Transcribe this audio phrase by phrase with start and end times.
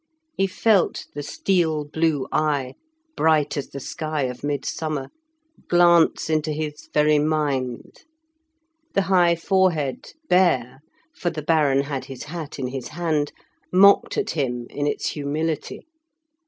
[0.35, 2.73] He felt the steel blue eye,
[3.15, 5.11] bright as the sky of midsummer,
[5.67, 8.03] glance into his very mind.
[8.93, 10.79] The high forehead bare,
[11.13, 13.31] for the Baron had his hat in his hand,
[13.71, 15.85] mocked at him in its humility.